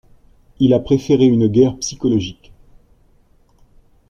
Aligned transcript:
Il 0.59 0.73
a 0.73 0.79
préféré 0.79 1.25
une 1.25 1.47
guerre 1.47 1.77
psychologique. 1.77 2.51